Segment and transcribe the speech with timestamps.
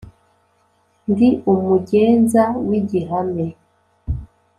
[1.11, 3.47] Ndi umugenza w'igihame